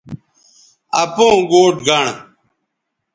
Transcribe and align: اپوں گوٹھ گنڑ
اپوں 1.01 1.35
گوٹھ 1.51 1.79
گنڑ 1.87 2.07